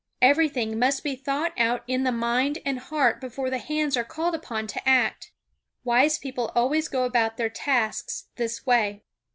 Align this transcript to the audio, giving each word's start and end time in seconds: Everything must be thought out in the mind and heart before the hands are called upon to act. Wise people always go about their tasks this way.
Everything 0.19 0.79
must 0.79 1.03
be 1.03 1.15
thought 1.15 1.53
out 1.59 1.83
in 1.85 2.01
the 2.03 2.11
mind 2.11 2.57
and 2.65 2.79
heart 2.79 3.21
before 3.21 3.51
the 3.51 3.59
hands 3.59 3.95
are 3.95 4.03
called 4.03 4.33
upon 4.33 4.65
to 4.65 4.89
act. 4.89 5.31
Wise 5.83 6.17
people 6.17 6.51
always 6.55 6.87
go 6.87 7.03
about 7.03 7.37
their 7.37 7.49
tasks 7.51 8.25
this 8.35 8.65
way. 8.65 9.03